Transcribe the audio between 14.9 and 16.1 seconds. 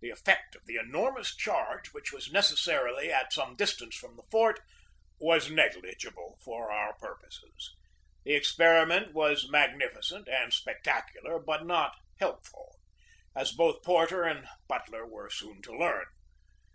were soon to learn.